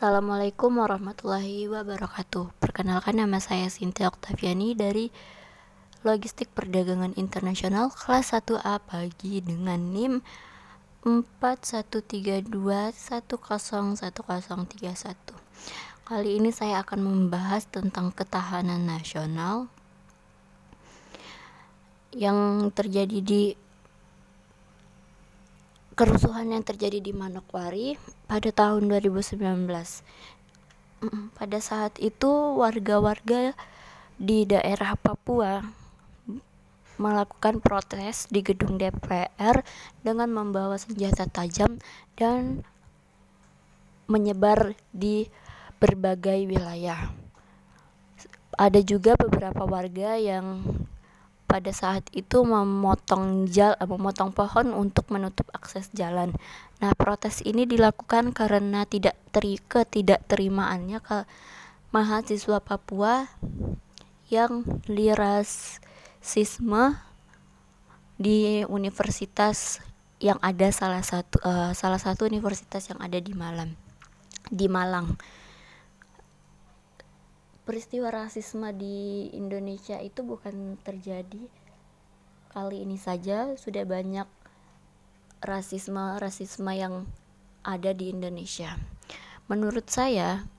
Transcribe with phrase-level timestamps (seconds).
[0.00, 2.56] Assalamualaikum warahmatullahi wabarakatuh.
[2.56, 5.12] Perkenalkan nama saya Sintia Oktaviani dari
[6.08, 10.24] Logistik Perdagangan Internasional kelas 1A pagi dengan NIM
[11.04, 12.48] 4132101031.
[16.08, 19.68] Kali ini saya akan membahas tentang ketahanan nasional
[22.16, 23.52] yang terjadi di
[26.00, 29.36] kerusuhan yang terjadi di Manokwari pada tahun 2019.
[31.36, 33.52] Pada saat itu warga-warga
[34.16, 35.60] di daerah Papua
[36.96, 39.60] melakukan protes di gedung DPR
[40.00, 41.76] dengan membawa senjata tajam
[42.16, 42.64] dan
[44.08, 45.28] menyebar di
[45.84, 47.12] berbagai wilayah.
[48.56, 50.64] Ada juga beberapa warga yang
[51.50, 56.30] pada saat itu memotong jal eh, memotong pohon untuk menutup akses jalan.
[56.78, 59.58] Nah, protes ini dilakukan karena tidak teri
[59.90, 61.26] tidak terimaannya ke
[61.90, 63.26] mahasiswa Papua
[64.30, 66.84] yang lirasisme
[68.14, 69.82] di universitas
[70.22, 73.74] yang ada salah satu uh, salah satu universitas yang ada di Malang
[74.52, 75.16] di Malang
[77.70, 81.38] peristiwa rasisme di Indonesia itu bukan terjadi
[82.50, 84.26] kali ini saja sudah banyak
[85.38, 87.06] rasisme rasisme yang
[87.62, 88.74] ada di Indonesia.
[89.46, 90.50] Menurut saya,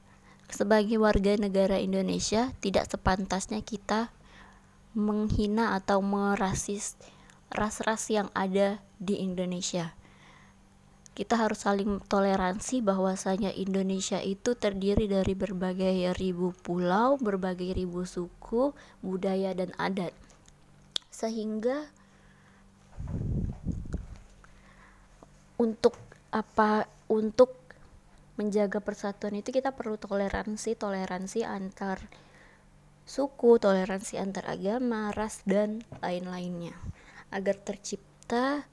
[0.48, 4.16] sebagai warga negara Indonesia tidak sepantasnya kita
[4.96, 6.96] menghina atau merasis
[7.52, 10.00] ras-ras yang ada di Indonesia
[11.12, 18.72] kita harus saling toleransi bahwasanya Indonesia itu terdiri dari berbagai ribu pulau, berbagai ribu suku,
[19.04, 20.16] budaya dan adat.
[21.12, 21.92] Sehingga
[25.60, 26.00] untuk
[26.32, 27.60] apa untuk
[28.40, 32.08] menjaga persatuan itu kita perlu toleransi, toleransi antar
[33.04, 36.74] suku, toleransi antar agama, ras dan lain-lainnya
[37.36, 38.71] agar tercipta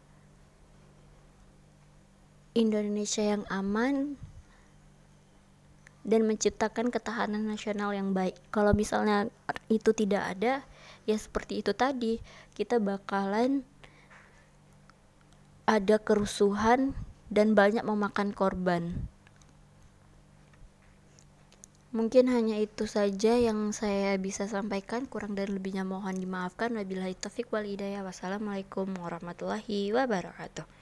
[2.59, 4.19] Indonesia yang aman
[6.03, 8.35] dan menciptakan ketahanan nasional yang baik.
[8.51, 9.31] Kalau misalnya
[9.71, 10.67] itu tidak ada,
[11.07, 12.19] ya seperti itu tadi,
[12.59, 13.63] kita bakalan
[15.69, 16.99] ada kerusuhan
[17.31, 19.07] dan banyak memakan korban.
[21.89, 26.73] Mungkin hanya itu saja yang saya bisa sampaikan, kurang dan lebihnya mohon dimaafkan.
[26.77, 27.65] Wabillahi taufik wal.
[27.65, 30.78] Wassalamualaikum warahmatullahi wabarakatuh.